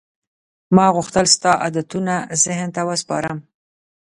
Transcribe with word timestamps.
ما 0.75 0.85
غوښتل 0.95 1.25
ستا 1.35 1.51
عادتونه 1.63 2.15
ذهن 2.43 2.69
ته 2.75 2.81
وسپارم. 2.89 3.37